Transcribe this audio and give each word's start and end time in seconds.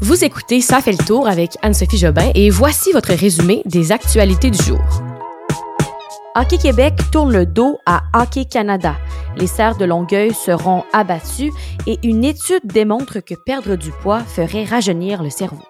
Vous 0.00 0.24
écoutez 0.24 0.60
Ça 0.60 0.80
fait 0.80 0.92
le 0.92 1.04
tour 1.04 1.26
avec 1.26 1.56
Anne-Sophie 1.60 1.98
Jobin 1.98 2.30
et 2.36 2.50
voici 2.50 2.92
votre 2.92 3.12
résumé 3.12 3.62
des 3.64 3.90
actualités 3.90 4.50
du 4.50 4.62
jour. 4.62 4.78
Hockey 6.36 6.56
Québec 6.56 6.94
tourne 7.10 7.32
le 7.32 7.44
dos 7.44 7.78
à 7.84 8.04
Hockey 8.14 8.44
Canada. 8.44 8.94
Les 9.36 9.48
serres 9.48 9.76
de 9.76 9.84
Longueuil 9.84 10.32
seront 10.32 10.84
abattues 10.92 11.52
et 11.88 11.98
une 12.04 12.24
étude 12.24 12.62
démontre 12.64 13.18
que 13.18 13.34
perdre 13.34 13.74
du 13.74 13.90
poids 13.90 14.20
ferait 14.20 14.64
rajeunir 14.64 15.20
le 15.20 15.30
cerveau. 15.30 15.64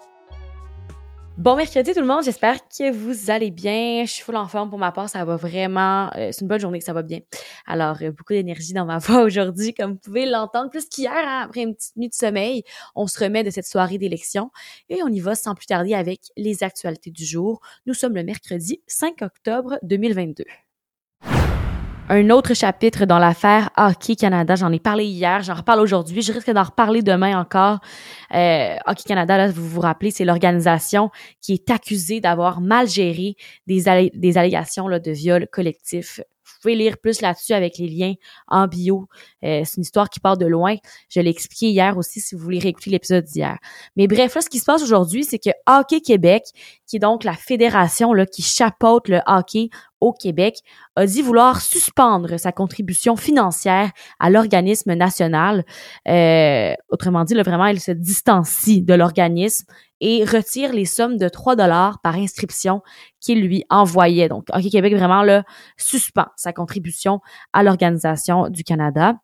Bon 1.38 1.54
mercredi 1.54 1.94
tout 1.94 2.00
le 2.00 2.06
monde, 2.06 2.24
j'espère 2.24 2.68
que 2.68 2.90
vous 2.90 3.30
allez 3.30 3.52
bien. 3.52 4.04
Je 4.04 4.12
suis 4.12 4.24
full 4.24 4.34
en 4.34 4.48
forme 4.48 4.70
pour 4.70 4.78
ma 4.80 4.90
part, 4.90 5.08
ça 5.08 5.24
va 5.24 5.36
vraiment, 5.36 6.10
euh, 6.16 6.30
c'est 6.32 6.40
une 6.40 6.48
bonne 6.48 6.58
journée, 6.58 6.80
ça 6.80 6.92
va 6.92 7.02
bien. 7.02 7.20
Alors 7.64 7.98
euh, 8.02 8.10
beaucoup 8.10 8.32
d'énergie 8.32 8.72
dans 8.72 8.84
ma 8.84 8.98
voix 8.98 9.22
aujourd'hui, 9.22 9.72
comme 9.72 9.92
vous 9.92 9.98
pouvez 9.98 10.26
l'entendre, 10.26 10.68
plus 10.68 10.88
qu'hier 10.88 11.12
hein, 11.14 11.42
après 11.44 11.62
une 11.62 11.76
petite 11.76 11.96
nuit 11.96 12.08
de 12.08 12.14
sommeil. 12.14 12.64
On 12.96 13.06
se 13.06 13.22
remet 13.22 13.44
de 13.44 13.50
cette 13.50 13.66
soirée 13.66 13.98
d'élection 13.98 14.50
et 14.88 15.00
on 15.04 15.08
y 15.08 15.20
va 15.20 15.36
sans 15.36 15.54
plus 15.54 15.66
tarder 15.66 15.94
avec 15.94 16.22
les 16.36 16.64
actualités 16.64 17.12
du 17.12 17.24
jour. 17.24 17.60
Nous 17.86 17.94
sommes 17.94 18.16
le 18.16 18.24
mercredi 18.24 18.82
5 18.88 19.22
octobre 19.22 19.78
2022 19.84 20.44
un 22.10 22.30
autre 22.30 22.54
chapitre 22.54 23.04
dans 23.04 23.18
l'affaire 23.18 23.70
Hockey 23.76 24.16
Canada. 24.16 24.56
J'en 24.56 24.72
ai 24.72 24.78
parlé 24.78 25.04
hier, 25.04 25.42
j'en 25.42 25.54
reparle 25.54 25.80
aujourd'hui, 25.80 26.22
je 26.22 26.32
risque 26.32 26.50
d'en 26.50 26.62
reparler 26.62 27.02
demain 27.02 27.38
encore. 27.38 27.80
Euh, 28.34 28.76
Hockey 28.86 29.02
Canada, 29.06 29.36
là, 29.36 29.48
vous 29.48 29.68
vous 29.68 29.80
rappelez, 29.80 30.10
c'est 30.10 30.24
l'organisation 30.24 31.10
qui 31.42 31.52
est 31.52 31.70
accusée 31.70 32.20
d'avoir 32.20 32.60
mal 32.60 32.88
géré 32.88 33.36
des, 33.66 33.88
allégations 33.88 34.88
de 34.88 35.10
viol 35.10 35.46
collectif 35.52 36.20
vous 36.48 36.62
pouvez 36.62 36.74
lire 36.74 36.98
plus 36.98 37.20
là-dessus 37.20 37.52
avec 37.52 37.78
les 37.78 37.88
liens 37.88 38.14
en 38.46 38.66
bio. 38.66 39.08
Euh, 39.44 39.62
c'est 39.64 39.76
une 39.76 39.82
histoire 39.82 40.10
qui 40.10 40.20
part 40.20 40.36
de 40.36 40.46
loin. 40.46 40.76
Je 41.08 41.20
l'ai 41.20 41.30
expliqué 41.30 41.70
hier 41.70 41.96
aussi 41.96 42.20
si 42.20 42.34
vous 42.34 42.42
voulez 42.42 42.58
réécouter 42.58 42.90
l'épisode 42.90 43.24
d'hier. 43.24 43.58
Mais 43.96 44.06
bref, 44.06 44.34
là, 44.34 44.40
ce 44.40 44.48
qui 44.48 44.58
se 44.58 44.64
passe 44.64 44.82
aujourd'hui, 44.82 45.24
c'est 45.24 45.38
que 45.38 45.50
Hockey 45.66 46.00
Québec, 46.00 46.44
qui 46.86 46.96
est 46.96 47.00
donc 47.00 47.24
la 47.24 47.34
fédération 47.34 48.12
là, 48.12 48.26
qui 48.26 48.42
chapeaute 48.42 49.08
le 49.08 49.20
hockey 49.26 49.68
au 50.00 50.12
Québec, 50.12 50.60
a 50.96 51.06
dit 51.06 51.22
vouloir 51.22 51.60
suspendre 51.60 52.38
sa 52.38 52.52
contribution 52.52 53.16
financière 53.16 53.90
à 54.20 54.30
l'organisme 54.30 54.94
national. 54.94 55.64
Euh, 56.06 56.74
autrement 56.88 57.24
dit, 57.24 57.34
là, 57.34 57.42
vraiment, 57.42 57.66
elle 57.66 57.80
se 57.80 57.90
distancie 57.90 58.82
de 58.82 58.94
l'organisme 58.94 59.66
et 60.00 60.24
retire 60.24 60.72
les 60.72 60.84
sommes 60.84 61.16
de 61.16 61.28
3 61.28 61.56
dollars 61.56 62.00
par 62.02 62.14
inscription 62.16 62.82
qu'il 63.20 63.42
lui 63.42 63.64
envoyait. 63.70 64.28
Donc, 64.28 64.46
Hockey 64.52 64.70
Québec 64.70 64.94
vraiment 64.94 65.22
là 65.22 65.44
suspend 65.76 66.26
sa 66.36 66.52
contribution 66.52 67.20
à 67.52 67.62
l'organisation 67.62 68.48
du 68.48 68.64
Canada. 68.64 69.14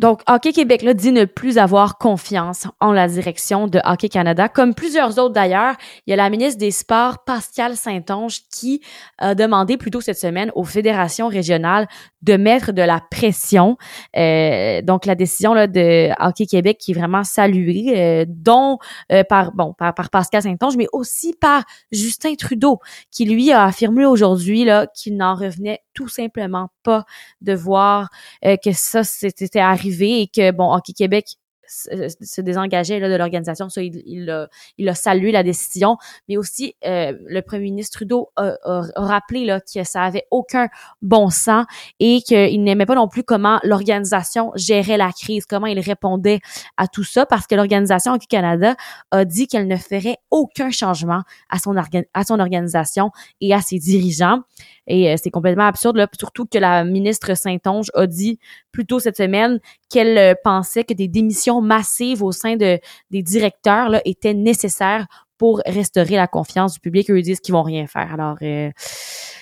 Donc, 0.00 0.22
Hockey 0.26 0.52
Québec 0.52 0.80
là, 0.80 0.94
dit 0.94 1.12
ne 1.12 1.26
plus 1.26 1.58
avoir 1.58 1.98
confiance 1.98 2.66
en 2.80 2.90
la 2.90 3.06
direction 3.06 3.66
de 3.66 3.80
Hockey 3.84 4.08
Canada, 4.08 4.48
comme 4.48 4.74
plusieurs 4.74 5.18
autres 5.18 5.34
d'ailleurs. 5.34 5.74
Il 6.06 6.10
y 6.10 6.14
a 6.14 6.16
la 6.16 6.30
ministre 6.30 6.58
des 6.58 6.70
Sports, 6.70 7.22
Pascal 7.26 7.76
Saint-Onge, 7.76 8.40
qui 8.50 8.80
a 9.18 9.34
demandé 9.34 9.76
plutôt 9.76 10.00
cette 10.00 10.18
semaine 10.18 10.50
aux 10.54 10.64
fédérations 10.64 11.28
régionales 11.28 11.86
de 12.22 12.38
mettre 12.38 12.72
de 12.72 12.80
la 12.80 13.02
pression. 13.10 13.76
Euh, 14.16 14.80
donc, 14.80 15.04
la 15.04 15.14
décision 15.14 15.52
là, 15.52 15.66
de 15.66 16.08
Hockey 16.18 16.46
Québec 16.46 16.78
qui 16.78 16.92
est 16.92 16.94
vraiment 16.94 17.22
saluée, 17.22 17.92
euh, 17.94 18.24
dont 18.26 18.78
euh, 19.12 19.22
par 19.22 19.52
bon 19.52 19.74
par, 19.74 19.92
par 19.92 20.08
Pascal 20.08 20.40
Saint-Onge, 20.40 20.78
mais 20.78 20.88
aussi 20.94 21.34
par 21.38 21.64
Justin 21.92 22.36
Trudeau, 22.36 22.78
qui 23.10 23.26
lui 23.26 23.52
a 23.52 23.64
affirmé 23.64 24.06
aujourd'hui 24.06 24.66
qu'il 24.94 25.18
n'en 25.18 25.34
revenait 25.34 25.80
tout 26.00 26.08
simplement 26.08 26.70
pas 26.82 27.04
de 27.42 27.52
voir 27.52 28.08
que 28.42 28.72
ça 28.72 29.04
c'était 29.04 29.60
arrivé 29.60 30.22
et 30.22 30.28
que 30.28 30.50
bon 30.50 30.72
Hockey 30.72 30.94
Québec 30.94 31.36
se 31.70 32.40
désengageait 32.40 32.98
là, 32.98 33.08
de 33.08 33.14
l'organisation. 33.14 33.68
Ça, 33.68 33.82
il, 33.82 34.02
il, 34.04 34.28
a, 34.30 34.48
il 34.78 34.88
a 34.88 34.94
salué 34.94 35.30
la 35.32 35.42
décision, 35.42 35.96
mais 36.28 36.36
aussi 36.36 36.74
euh, 36.84 37.12
le 37.26 37.42
premier 37.42 37.64
ministre 37.64 37.98
Trudeau 37.98 38.30
a, 38.36 38.56
a, 38.64 38.82
rappelé 38.96 39.44
là, 39.44 39.60
que 39.60 39.84
ça 39.84 40.02
avait 40.02 40.24
aucun 40.30 40.68
bon 41.02 41.30
sens 41.30 41.66
et 42.00 42.22
qu'il 42.22 42.62
n'aimait 42.62 42.86
pas 42.86 42.94
non 42.94 43.08
plus 43.08 43.22
comment 43.22 43.60
l'organisation 43.62 44.52
gérait 44.56 44.96
la 44.96 45.12
crise, 45.12 45.46
comment 45.46 45.66
il 45.66 45.80
répondait 45.80 46.40
à 46.76 46.88
tout 46.88 47.04
ça, 47.04 47.26
parce 47.26 47.46
que 47.46 47.54
l'organisation 47.54 48.14
Hockey 48.14 48.26
Canada 48.28 48.74
a 49.10 49.24
dit 49.24 49.46
qu'elle 49.46 49.68
ne 49.68 49.76
ferait 49.76 50.18
aucun 50.30 50.70
changement 50.70 51.22
à 51.48 51.58
son, 51.58 51.74
à 51.76 52.24
son 52.24 52.40
organisation 52.40 53.10
et 53.40 53.54
à 53.54 53.60
ses 53.60 53.78
dirigeants. 53.78 54.40
Et 54.90 55.08
euh, 55.08 55.14
c'est 55.22 55.30
complètement 55.30 55.66
absurde, 55.66 55.96
là, 55.96 56.08
surtout 56.18 56.46
que 56.46 56.58
la 56.58 56.82
ministre 56.82 57.36
Saint-Onge 57.36 57.92
a 57.94 58.08
dit 58.08 58.40
plus 58.72 58.86
tôt 58.86 58.98
cette 58.98 59.16
semaine 59.16 59.60
qu'elle 59.88 60.18
euh, 60.18 60.34
pensait 60.42 60.82
que 60.82 60.94
des 60.94 61.06
démissions 61.06 61.60
massives 61.60 62.24
au 62.24 62.32
sein 62.32 62.56
de, 62.56 62.80
des 63.12 63.22
directeurs 63.22 63.88
là, 63.88 64.02
étaient 64.04 64.34
nécessaires 64.34 65.06
pour 65.40 65.62
restaurer 65.64 66.16
la 66.16 66.26
confiance 66.26 66.74
du 66.74 66.80
public. 66.80 67.10
Eux 67.10 67.22
disent 67.22 67.40
qu'ils 67.40 67.54
vont 67.54 67.62
rien 67.62 67.86
faire. 67.86 68.12
Alors, 68.12 68.36
euh, 68.42 68.70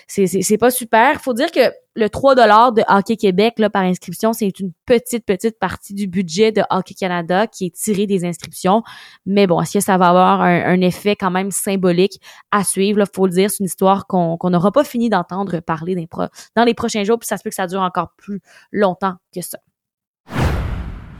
c'est 0.06 0.56
pas 0.56 0.70
super. 0.70 1.20
Faut 1.20 1.34
dire 1.34 1.50
que 1.50 1.72
le 1.96 2.08
3 2.08 2.36
de 2.36 2.82
Hockey 2.86 3.16
Québec 3.16 3.54
là, 3.58 3.68
par 3.68 3.82
inscription, 3.82 4.32
c'est 4.32 4.60
une 4.60 4.70
petite, 4.86 5.26
petite 5.26 5.58
partie 5.58 5.94
du 5.94 6.06
budget 6.06 6.52
de 6.52 6.62
Hockey 6.70 6.94
Canada 6.94 7.48
qui 7.48 7.66
est 7.66 7.74
tiré 7.74 8.06
des 8.06 8.24
inscriptions. 8.24 8.84
Mais 9.26 9.48
bon, 9.48 9.60
est-ce 9.60 9.72
que 9.72 9.80
ça 9.80 9.98
va 9.98 10.10
avoir 10.10 10.40
un, 10.40 10.80
effet 10.82 11.16
quand 11.16 11.32
même 11.32 11.50
symbolique 11.50 12.20
à 12.52 12.62
suivre? 12.62 13.00
Là, 13.00 13.04
faut 13.12 13.26
le 13.26 13.32
dire, 13.32 13.50
c'est 13.50 13.58
une 13.58 13.66
histoire 13.66 14.06
qu'on 14.06 14.38
n'aura 14.44 14.70
pas 14.70 14.84
fini 14.84 15.08
d'entendre 15.08 15.58
parler 15.58 15.96
dans 16.54 16.64
les 16.64 16.74
prochains 16.74 17.02
jours, 17.02 17.18
puis 17.18 17.26
ça 17.26 17.38
se 17.38 17.42
peut 17.42 17.50
que 17.50 17.56
ça 17.56 17.66
dure 17.66 17.82
encore 17.82 18.12
plus 18.16 18.40
longtemps 18.70 19.14
que 19.34 19.40
ça. 19.40 19.58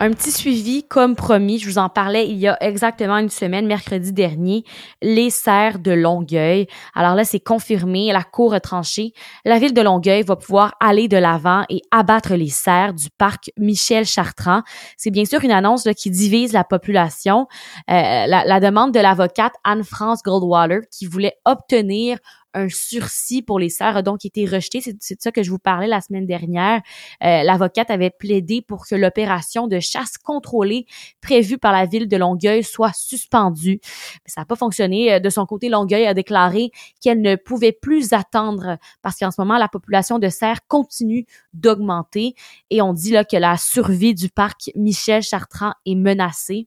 Un 0.01 0.13
petit 0.13 0.31
suivi, 0.31 0.85
comme 0.85 1.17
promis, 1.17 1.59
je 1.59 1.69
vous 1.69 1.79
en 1.79 1.89
parlais 1.89 2.29
il 2.29 2.37
y 2.37 2.47
a 2.47 2.57
exactement 2.63 3.19
une 3.19 3.31
semaine, 3.31 3.67
mercredi 3.67 4.13
dernier, 4.13 4.63
les 5.03 5.29
serres 5.29 5.81
de 5.81 5.91
Longueuil. 5.91 6.69
Alors 6.95 7.17
là, 7.17 7.25
c'est 7.25 7.41
confirmé, 7.41 8.13
la 8.13 8.23
cour 8.23 8.55
a 8.55 8.61
tranché. 8.61 9.13
La 9.45 9.59
ville 9.59 9.75
de 9.75 9.83
Longueuil 9.83 10.23
va 10.23 10.37
pouvoir 10.37 10.77
aller 10.79 11.09
de 11.09 11.17
l'avant 11.17 11.65
et 11.69 11.83
abattre 11.91 12.35
les 12.35 12.49
serres 12.49 12.95
du 12.95 13.09
parc 13.19 13.51
Michel 13.57 14.07
Chartrand. 14.07 14.63
C'est 14.97 15.11
bien 15.11 15.25
sûr 15.25 15.43
une 15.43 15.51
annonce 15.51 15.89
qui 15.97 16.11
divise 16.11 16.53
la 16.53 16.63
population. 16.63 17.49
Euh, 17.91 18.27
la, 18.27 18.45
la 18.45 18.61
demande 18.61 18.95
de 18.95 19.01
l'avocate 19.01 19.55
Anne-France 19.65 20.23
Goldwater 20.23 20.83
qui 20.93 21.07
voulait 21.07 21.35
obtenir 21.45 22.19
un 22.55 22.69
sursis 22.69 23.43
pour 23.43 23.59
les 23.59 23.69
sœurs 23.69 23.97
a 23.97 24.03
donc 24.03 24.25
été 24.25 24.47
rejeté. 24.47 24.81
C'est 24.81 24.93
de 24.93 25.21
ça 25.21 25.33
que 25.33 25.43
je 25.43 25.51
vous 25.51 25.59
parlais 25.59 25.87
la 25.87 26.01
semaine 26.01 26.27
dernière. 26.27 26.81
Euh, 27.23 27.43
l'avocate 27.43 27.91
avait 27.91 28.11
plaidé 28.11 28.63
pour 28.63 28.87
que 28.87 28.95
l'opération 28.95 29.67
de 29.67 29.81
chasse 29.81 30.19
contrôlée 30.19 30.87
prévue 31.21 31.59
par 31.59 31.73
la 31.73 31.87
ville 31.87 32.09
de 32.09 32.17
Longueuil 32.17 32.65
soit 32.65 32.93
suspendue. 32.95 33.81
Mais 33.83 34.31
ça 34.31 34.41
n'a 34.41 34.45
pas 34.47 34.57
fonctionné. 34.57 35.15
Euh, 35.15 35.21
de 35.21 35.31
son 35.31 35.47
côté, 35.47 35.69
Longueuil 35.69 36.07
a 36.07 36.15
déclaré 36.15 36.71
qu'elle 37.01 37.21
ne 37.21 37.37
pouvait 37.37 37.73
plus 37.73 38.13
attendre 38.13 38.79
parce 39.03 39.19
qu'en 39.19 39.31
ce 39.31 39.41
moment, 39.41 39.59
la 39.59 39.69
population 39.69 40.19
de 40.19 40.29
cerfs 40.29 40.67
continue 40.69 41.27
d'augmenter 41.53 42.35
et 42.71 42.81
on 42.83 42.93
dit 42.93 43.11
là 43.11 43.25
que 43.25 43.37
la 43.37 43.57
survie 43.57 44.15
du 44.15 44.29
parc 44.29 44.71
Michel 44.75 45.23
Chartrand 45.23 45.73
est 45.87 45.95
menacée. 45.95 46.67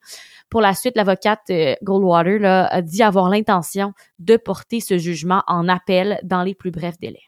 Pour 0.50 0.62
la 0.62 0.74
suite, 0.74 0.96
l'avocate 0.96 1.50
euh, 1.50 1.76
Goldwater 1.82 2.68
a 2.70 2.82
dit 2.82 3.04
avoir 3.04 3.30
l'intention 3.30 3.94
de 4.22 4.38
porter 4.38 4.80
ce 4.80 4.98
jugement 4.98 5.44
en 5.48 5.68
appel 5.68 6.20
dans 6.24 6.44
les 6.44 6.56
plus 6.56 6.72
brefs 6.72 7.00
délais. 7.00 7.24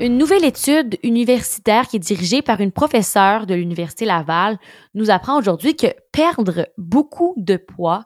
Une 0.00 0.18
nouvelle 0.18 0.44
étude 0.44 0.98
universitaire 1.04 1.86
qui 1.86 1.96
est 1.96 2.00
dirigée 2.00 2.42
par 2.42 2.60
une 2.60 2.72
professeure 2.72 3.46
de 3.46 3.54
l'Université 3.54 4.04
Laval 4.04 4.58
nous 4.94 5.10
apprend 5.10 5.38
aujourd'hui 5.38 5.76
que 5.76 5.86
perdre 6.10 6.66
beaucoup 6.76 7.34
de 7.36 7.56
poids 7.56 8.04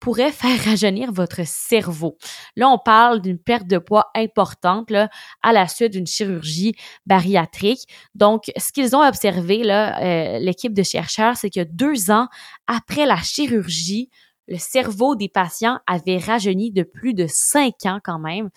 pourrait 0.00 0.32
faire 0.32 0.58
rajeunir 0.64 1.12
votre 1.12 1.46
cerveau. 1.46 2.16
Là, 2.56 2.68
on 2.68 2.78
parle 2.78 3.20
d'une 3.20 3.38
perte 3.38 3.66
de 3.66 3.78
poids 3.78 4.10
importante 4.14 4.90
à 5.42 5.52
la 5.52 5.68
suite 5.68 5.92
d'une 5.92 6.06
chirurgie 6.06 6.74
bariatrique. 7.06 7.86
Donc, 8.14 8.50
ce 8.56 8.72
qu'ils 8.72 8.96
ont 8.96 9.06
observé, 9.06 9.62
euh, 9.70 10.38
l'équipe 10.40 10.72
de 10.72 10.82
chercheurs, 10.82 11.36
c'est 11.36 11.50
que 11.50 11.64
deux 11.64 12.10
ans 12.10 12.28
après 12.66 13.06
la 13.06 13.16
chirurgie, 13.16 14.10
le 14.50 14.58
cerveau 14.58 15.14
des 15.14 15.28
patients 15.28 15.78
avait 15.86 16.18
rajeuni 16.18 16.72
de 16.72 16.82
plus 16.82 17.14
de 17.14 17.26
cinq 17.28 17.86
ans 17.86 18.00
quand 18.02 18.18
même. 18.18 18.50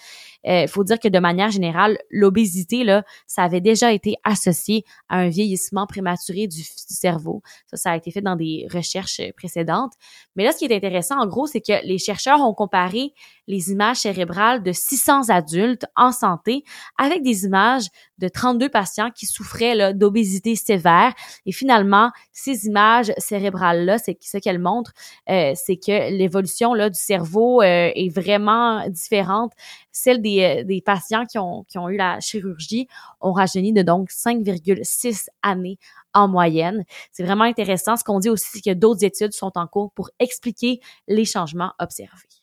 Il 0.43 0.51
euh, 0.51 0.67
faut 0.67 0.83
dire 0.83 0.99
que 0.99 1.07
de 1.07 1.19
manière 1.19 1.51
générale, 1.51 1.99
l'obésité, 2.09 2.83
là, 2.83 3.03
ça 3.27 3.43
avait 3.43 3.61
déjà 3.61 3.93
été 3.93 4.15
associé 4.23 4.83
à 5.07 5.19
un 5.19 5.29
vieillissement 5.29 5.85
prématuré 5.85 6.47
du, 6.47 6.63
cerveau. 6.63 7.43
Ça, 7.67 7.77
ça 7.77 7.91
a 7.91 7.97
été 7.97 8.09
fait 8.09 8.21
dans 8.21 8.35
des 8.35 8.67
recherches 8.73 9.21
précédentes. 9.37 9.93
Mais 10.35 10.43
là, 10.43 10.51
ce 10.51 10.57
qui 10.57 10.65
est 10.65 10.75
intéressant, 10.75 11.19
en 11.19 11.27
gros, 11.27 11.45
c'est 11.45 11.61
que 11.61 11.85
les 11.85 11.99
chercheurs 11.99 12.41
ont 12.41 12.55
comparé 12.55 13.13
les 13.47 13.71
images 13.71 13.97
cérébrales 13.97 14.63
de 14.63 14.71
600 14.71 15.29
adultes 15.29 15.85
en 15.95 16.11
santé 16.11 16.63
avec 16.97 17.23
des 17.23 17.45
images 17.45 17.87
de 18.19 18.27
32 18.27 18.69
patients 18.69 19.11
qui 19.11 19.25
souffraient 19.25 19.93
d'obésité 19.93 20.55
sévère. 20.55 21.13
Et 21.45 21.51
finalement, 21.51 22.11
ces 22.31 22.67
images 22.67 23.11
cérébrales-là, 23.17 23.97
c'est 23.97 24.17
ce 24.21 24.37
qu'elles 24.37 24.59
montrent, 24.59 24.93
euh, 25.29 25.53
c'est 25.55 25.77
que 25.77 26.11
l'évolution 26.11 26.73
du 26.73 26.93
cerveau 26.93 27.61
euh, 27.61 27.91
est 27.93 28.13
vraiment 28.13 28.87
différente. 28.89 29.51
Celle 29.91 30.21
des, 30.21 30.61
euh, 30.61 30.63
des 30.63 30.81
patients 30.81 31.25
qui 31.25 31.37
ont, 31.37 31.63
qui 31.65 31.77
ont 31.77 31.89
eu 31.89 31.97
la 31.97 32.19
chirurgie 32.19 32.87
ont 33.21 33.33
rajeuni 33.33 33.73
de 33.73 33.81
donc 33.81 34.09
5,6 34.09 35.27
années 35.41 35.77
en 36.13 36.27
moyenne. 36.27 36.83
C'est 37.11 37.23
vraiment 37.23 37.43
intéressant. 37.43 37.95
Ce 37.95 38.03
qu'on 38.03 38.19
dit 38.19 38.29
aussi, 38.29 38.45
c'est 38.51 38.61
que 38.61 38.73
d'autres 38.73 39.03
études 39.03 39.33
sont 39.33 39.51
en 39.55 39.67
cours 39.67 39.91
pour 39.93 40.09
expliquer 40.19 40.79
les 41.07 41.25
changements 41.25 41.73
observés. 41.79 42.42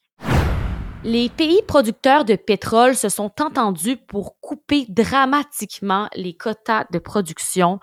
Les 1.02 1.30
pays 1.30 1.62
producteurs 1.66 2.26
de 2.26 2.36
pétrole 2.36 2.94
se 2.94 3.08
sont 3.08 3.32
entendus 3.40 3.96
pour 3.96 4.38
couper 4.42 4.84
dramatiquement 4.90 6.08
les 6.14 6.34
quotas 6.34 6.84
de 6.92 6.98
production. 6.98 7.80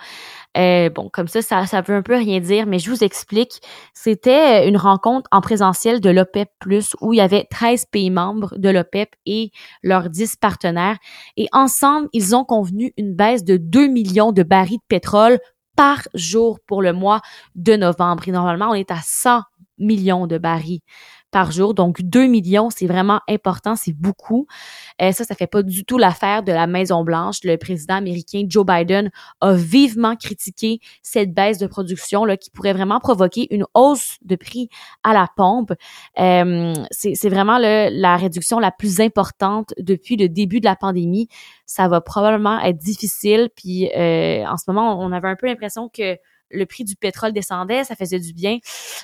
Euh, 0.56 0.92
bon, 0.92 1.10
comme 1.12 1.28
ça, 1.28 1.42
ça, 1.42 1.66
ça 1.66 1.82
veut 1.82 1.96
un 1.96 2.04
peu 2.04 2.16
rien 2.16 2.40
dire, 2.40 2.68
mais 2.68 2.78
je 2.78 2.92
vous 2.92 3.04
explique. 3.04 3.60
C'était 3.96 4.68
une 4.68 4.78
rencontre 4.78 5.28
en 5.32 5.42
présentiel 5.42 6.00
de 6.00 6.12
l'OPEP+, 6.12 6.52
où 7.02 7.14
il 7.14 7.18
y 7.18 7.22
avait 7.22 7.48
13 7.50 7.86
pays 7.86 8.12
membres 8.12 8.56
de 8.56 8.70
l'OPEP 8.70 9.16
et 9.26 9.50
leurs 9.82 10.12
10 10.12 10.36
partenaires. 10.36 10.98
Et 11.38 11.48
ensemble, 11.54 12.10
ils 12.14 12.36
ont 12.36 12.46
convenu 12.46 12.94
une 12.98 13.16
baisse 13.16 13.44
de 13.44 13.58
2 13.58 13.88
millions 13.88 14.32
de 14.32 14.44
barils 14.44 14.78
de 14.78 14.88
pétrole 14.88 15.40
par 15.76 16.08
jour 16.14 16.60
pour 16.68 16.84
le 16.84 16.94
mois 16.94 17.22
de 17.56 17.76
novembre. 17.76 18.28
Et 18.28 18.32
normalement, 18.32 18.70
on 18.70 18.76
est 18.76 18.92
à 18.92 19.00
100 19.04 19.42
millions 19.80 20.28
de 20.28 20.38
barils 20.38 20.82
par 21.32 21.52
jour. 21.52 21.74
Donc, 21.74 22.02
2 22.02 22.28
millions, 22.28 22.70
c'est 22.70 22.88
vraiment 22.88 23.22
important, 23.28 23.76
c'est 23.76 23.94
beaucoup. 23.94 24.48
euh, 25.02 25.12
ça, 25.12 25.24
ça 25.24 25.36
fait 25.36 25.48
pas 25.48 25.64
du 25.64 25.86
tout 25.86 25.98
l'affaire 25.98 26.44
de 26.44 26.52
la 26.52 26.68
Maison-Blanche. 26.68 27.40
Le 27.44 27.58
président 27.58 27.96
américain 27.96 28.44
Joe 28.48 28.66
Biden 28.66 29.12
a 29.42 29.54
vivement 29.54 30.16
critiqué 30.16 30.80
cette 31.02 31.34
baisse 31.34 31.58
de 31.58 31.68
production 31.68 32.26
là, 32.26 32.38
qui 32.38 32.50
pourrait 32.50 32.74
vraiment 32.74 33.00
provoquer 33.00 33.48
une 33.54 33.66
hausse 33.74 34.18
de 34.24 34.36
prix 34.36 34.70
à 35.04 35.14
la 35.14 35.28
pompe. 35.36 35.74
Euh, 36.20 36.74
c'est 36.92 37.30
vraiment 37.30 37.58
la 37.58 38.18
réduction 38.18 38.60
la 38.60 38.72
plus 38.72 39.02
importante 39.02 39.74
depuis 39.78 40.16
le 40.16 40.30
début 40.30 40.60
de 40.60 40.66
la 40.66 40.76
pandémie. 40.76 41.28
Ça 41.66 41.88
va 41.88 42.02
probablement 42.02 42.60
être 42.62 42.78
difficile. 42.78 43.50
Puis 43.56 43.90
euh, 43.96 44.46
en 44.46 44.58
ce 44.58 44.64
moment, 44.68 45.00
on 45.00 45.12
avait 45.12 45.28
un 45.28 45.36
peu 45.36 45.48
l'impression 45.48 45.90
que 45.90 46.18
le 46.50 46.66
prix 46.66 46.84
du 46.84 46.96
pétrole 46.96 47.34
descendait, 47.34 47.84
ça 47.84 47.96
faisait 47.96 48.20
du 48.20 48.34
bien. 48.34 48.60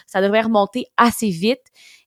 Ça 0.07 0.21
devrait 0.21 0.41
remonter 0.41 0.85
assez 0.97 1.29
vite. 1.29 1.61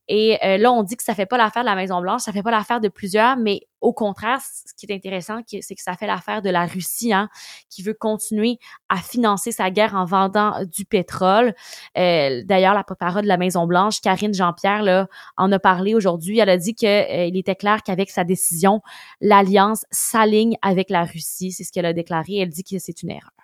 Et 0.09 0.39
euh, 0.45 0.57
là, 0.57 0.73
on 0.73 0.83
dit 0.83 0.97
que 0.97 1.03
ça 1.03 1.15
fait 1.15 1.27
pas 1.27 1.37
l'affaire 1.37 1.63
de 1.63 1.69
la 1.69 1.75
Maison 1.75 2.01
Blanche, 2.01 2.23
ça 2.23 2.33
fait 2.33 2.43
pas 2.43 2.51
l'affaire 2.51 2.81
de 2.81 2.89
plusieurs, 2.89 3.37
mais 3.37 3.63
au 3.81 3.93
contraire, 3.93 4.41
ce 4.41 4.73
qui 4.75 4.87
est 4.87 4.95
intéressant, 4.95 5.41
c'est 5.47 5.75
que 5.75 5.83
ça 5.83 5.95
fait 5.95 6.07
l'affaire 6.07 6.43
de 6.43 6.51
la 6.51 6.67
Russie, 6.67 7.13
hein, 7.13 7.29
qui 7.71 7.83
veut 7.83 7.95
continuer 7.95 8.59
à 8.89 8.97
financer 8.97 9.53
sa 9.53 9.71
guerre 9.71 9.95
en 9.95 10.05
vendant 10.05 10.65
du 10.65 10.85
pétrole. 10.85 11.55
Euh, 11.99 12.43
D'ailleurs, 12.45 12.75
la 12.75 12.85
porte-parole 12.85 13.23
de 13.23 13.29
la 13.29 13.37
Maison 13.37 13.67
Blanche, 13.67 14.01
Karine 14.01 14.35
Jean-Pierre, 14.35 14.83
là, 14.83 15.09
en 15.37 15.51
a 15.53 15.59
parlé 15.59 15.95
aujourd'hui. 15.95 16.39
Elle 16.39 16.51
a 16.51 16.57
dit 16.57 16.75
qu'il 16.75 16.89
euh, 16.89 17.27
il 17.27 17.37
était 17.37 17.57
clair 17.57 17.83
qu'avec 17.83 18.11
sa 18.11 18.25
décision, 18.25 18.81
l'alliance 19.21 19.85
s'aligne 19.91 20.57
avec 20.63 20.91
la 20.91 21.05
Russie. 21.05 21.53
C'est 21.53 21.65
ce 21.65 21.73
qu'elle 21.73 21.87
a 21.87 21.93
déclaré. 21.93 22.39
Elle 22.39 22.49
dit 22.49 22.65
que 22.65 22.79
c'est 22.79 23.03
une 23.03 23.11
erreur. 23.11 23.36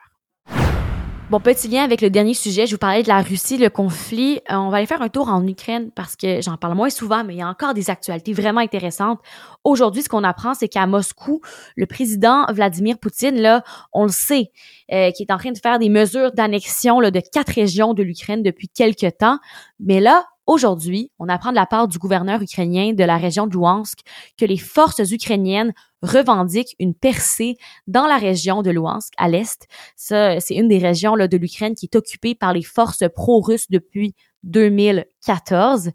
Bon, 1.33 1.41
petit 1.41 1.67
lien 1.67 1.83
avec 1.83 2.03
le 2.03 2.11
dernier 2.11 2.35
sujet, 2.35 2.67
je 2.67 2.73
vous 2.73 2.79
parlais 2.79 3.03
de 3.03 3.09
la 3.09 3.23
Russie, 3.23 3.57
le 3.57 3.71
conflit. 3.71 4.41
Euh, 4.51 4.57
on 4.57 4.69
va 4.69 4.77
aller 4.77 4.87
faire 4.87 5.01
un 5.01 5.09
tour 5.09 5.31
en 5.31 5.47
Ukraine 5.47 5.91
parce 5.91 6.15
que 6.15 6.43
j'en 6.43 6.59
parle 6.59 6.75
moins 6.75 6.91
souvent, 6.91 7.25
mais 7.25 7.33
il 7.33 7.39
y 7.39 7.43
a 7.43 7.49
encore 7.49 7.73
des 7.73 7.89
actualités 7.89 8.35
vraiment 8.35 8.61
intéressantes. 8.61 9.19
Aujourd'hui, 9.65 10.03
ce 10.03 10.11
qu'on 10.11 10.25
apprend, 10.25 10.53
c'est 10.53 10.69
qu'à 10.69 10.87
Moscou, 10.87 11.41
le 11.75 11.87
président 11.87 12.45
Vladimir 12.53 12.99
Poutine, 12.99 13.41
là, 13.41 13.65
on 13.95 14.03
le 14.03 14.11
sait, 14.11 14.51
euh, 14.93 15.11
qui 15.13 15.23
est 15.23 15.33
en 15.33 15.39
train 15.39 15.53
de 15.53 15.59
faire 15.59 15.79
des 15.79 15.89
mesures 15.89 16.33
d'annexion 16.33 17.01
de 17.01 17.23
quatre 17.33 17.55
régions 17.55 17.95
de 17.95 18.03
l'Ukraine 18.03 18.43
depuis 18.43 18.69
quelques 18.69 19.17
temps. 19.17 19.39
Mais 19.81 20.01
là, 20.01 20.27
Aujourd'hui, 20.47 21.11
on 21.21 21.29
apprend 21.29 21.51
de 21.51 21.57
la 21.57 21.67
part 21.67 21.87
du 21.87 21.99
gouverneur 21.99 22.43
ukrainien 22.43 22.95
de 22.95 23.05
la 23.05 23.17
région 23.17 23.47
de 23.47 23.53
Luhansk 23.53 24.01
que 24.37 24.45
les 24.45 24.57
forces 24.57 25.11
ukrainiennes 25.11 25.73
revendiquent 26.03 26.75
une 26.81 26.95
percée 26.95 27.57
dans 27.87 28.07
la 28.07 28.19
région 28.19 28.63
de 28.63 28.71
Luhansk, 28.71 29.13
à 29.19 29.29
l'est. 29.29 29.69
C'est 29.95 30.41
une 30.51 30.67
des 30.67 30.79
régions 30.79 31.17
de 31.17 31.37
l'Ukraine 31.37 31.77
qui 31.77 31.87
est 31.87 31.97
occupée 31.97 32.35
par 32.35 32.53
les 32.53 32.63
forces 32.63 33.05
pro-russes 33.15 33.71
depuis 33.71 34.15
2014. 34.43 35.91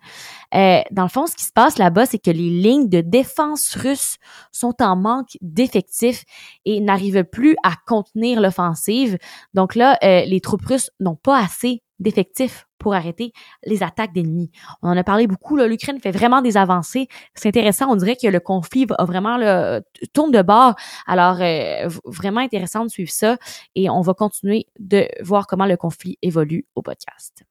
Euh, 0.56 0.82
dans 0.92 1.04
le 1.04 1.10
fond, 1.10 1.28
ce 1.28 1.36
qui 1.36 1.44
se 1.44 1.52
passe 1.52 1.78
là-bas, 1.78 2.06
c'est 2.06 2.20
que 2.20 2.32
les 2.32 2.50
lignes 2.50 2.88
de 2.88 3.02
défense 3.02 3.76
russes 3.76 4.16
sont 4.54 4.76
en 4.80 4.96
manque 4.96 5.38
d'effectifs 5.42 6.24
et 6.64 6.80
n'arrivent 6.80 7.26
plus 7.26 7.58
à 7.64 7.74
contenir 7.86 8.40
l'offensive. 8.40 9.18
Donc 9.54 9.76
là, 9.76 9.98
euh, 10.04 10.24
les 10.26 10.40
troupes 10.40 10.66
russes 10.66 10.90
n'ont 11.02 11.18
pas 11.18 11.38
assez 11.44 11.84
d'effectifs 12.00 12.67
pour 12.78 12.94
arrêter 12.94 13.34
les 13.66 13.84
attaques 13.84 14.14
d'ennemis. 14.14 14.52
On 14.82 14.90
en 14.90 14.98
a 14.98 15.04
parlé 15.04 15.28
beaucoup, 15.28 15.58
l'Ukraine 15.58 16.00
fait 16.00 16.12
vraiment 16.12 16.42
des 16.42 16.58
avancées. 16.58 17.08
C'est 17.34 17.50
intéressant, 17.50 17.90
on 17.90 17.96
dirait 17.96 18.16
que 18.16 18.28
le 18.28 18.40
conflit 18.40 18.88
a 18.98 19.06
vraiment 19.06 19.38
le, 19.38 19.82
tourne 20.14 20.32
de 20.32 20.42
bord. 20.42 20.76
Alors, 21.06 21.42
euh, 21.42 21.90
vraiment 22.06 22.42
intéressant 22.42 22.84
de 22.84 22.90
suivre 22.90 23.12
ça 23.12 23.38
et 23.76 23.90
on 23.90 24.02
va 24.02 24.14
continuer 24.14 24.68
de 24.80 25.08
voir 25.22 25.48
comment 25.48 25.66
le 25.66 25.78
conflit 25.78 26.18
évolue 26.22 26.66
au 26.76 26.82
podcast. 26.82 27.44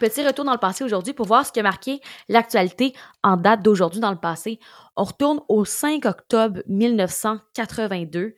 Petit 0.00 0.26
retour 0.26 0.44
dans 0.44 0.52
le 0.52 0.58
passé 0.58 0.82
aujourd'hui 0.82 1.12
pour 1.12 1.26
voir 1.26 1.46
ce 1.46 1.52
qui 1.52 1.60
a 1.60 1.62
marqué 1.62 2.00
l'actualité 2.28 2.94
en 3.22 3.36
date 3.36 3.62
d'aujourd'hui 3.62 4.00
dans 4.00 4.10
le 4.10 4.18
passé. 4.18 4.58
On 4.96 5.04
retourne 5.04 5.40
au 5.48 5.64
5 5.64 6.04
octobre 6.04 6.60
1982. 6.66 8.34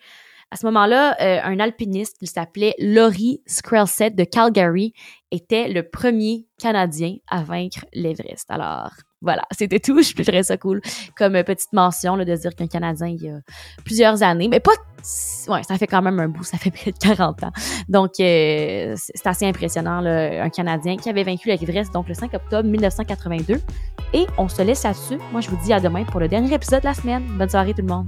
À 0.52 0.56
ce 0.56 0.64
moment-là, 0.66 1.16
euh, 1.20 1.40
un 1.42 1.58
alpiniste 1.58 2.18
qui 2.18 2.28
s'appelait 2.28 2.74
Laurie 2.78 3.42
Skrelset 3.46 4.10
de 4.10 4.22
Calgary 4.22 4.92
était 5.32 5.68
le 5.68 5.82
premier 5.82 6.46
Canadien 6.56 7.16
à 7.28 7.42
vaincre 7.42 7.84
l'Everest. 7.92 8.48
Alors, 8.48 8.92
voilà, 9.20 9.42
c'était 9.50 9.80
tout. 9.80 10.00
Je 10.00 10.14
trouverais 10.14 10.44
ça 10.44 10.56
cool 10.56 10.80
comme 11.16 11.32
petite 11.42 11.72
mention 11.72 12.14
là, 12.14 12.24
de 12.24 12.34
dire 12.34 12.54
qu'un 12.54 12.68
Canadien, 12.68 13.08
il 13.08 13.22
y 13.22 13.28
a 13.28 13.40
plusieurs 13.84 14.22
années, 14.22 14.46
mais 14.48 14.60
pas... 14.60 14.70
Ouais, 15.48 15.62
ça 15.64 15.78
fait 15.78 15.86
quand 15.86 16.02
même 16.02 16.18
un 16.20 16.28
bout, 16.28 16.44
ça 16.44 16.58
fait 16.58 16.70
près 16.70 16.92
de 16.92 16.98
40 16.98 17.42
ans. 17.42 17.52
Donc, 17.88 18.12
euh, 18.20 18.94
c'est 18.96 19.26
assez 19.26 19.46
impressionnant, 19.46 20.00
là, 20.00 20.44
un 20.44 20.50
Canadien 20.50 20.96
qui 20.96 21.08
avait 21.08 21.24
vaincu 21.24 21.48
l'Everest, 21.48 21.92
donc 21.92 22.08
le 22.08 22.14
5 22.14 22.32
octobre 22.34 22.68
1982. 22.68 23.60
Et 24.14 24.26
on 24.38 24.48
se 24.48 24.62
laisse 24.62 24.84
là-dessus. 24.84 25.18
Moi, 25.32 25.40
je 25.40 25.50
vous 25.50 25.58
dis 25.64 25.72
à 25.72 25.80
demain 25.80 26.04
pour 26.04 26.20
le 26.20 26.28
dernier 26.28 26.54
épisode 26.54 26.80
de 26.80 26.86
la 26.86 26.94
semaine. 26.94 27.24
Bonne 27.36 27.48
soirée 27.48 27.74
tout 27.74 27.82
le 27.82 27.88
monde. 27.88 28.06